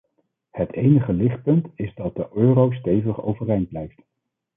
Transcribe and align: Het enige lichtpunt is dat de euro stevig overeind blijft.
Het 0.51 0.73
enige 0.73 1.13
lichtpunt 1.13 1.67
is 1.75 1.95
dat 1.95 2.15
de 2.15 2.27
euro 2.33 2.71
stevig 2.71 3.21
overeind 3.21 3.69
blijft. 3.69 4.01